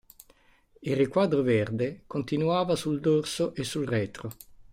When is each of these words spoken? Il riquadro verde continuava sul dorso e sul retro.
Il 0.79 0.95
riquadro 0.95 1.43
verde 1.43 2.05
continuava 2.07 2.75
sul 2.75 2.99
dorso 2.99 3.53
e 3.53 3.63
sul 3.63 3.85
retro. 3.85 4.31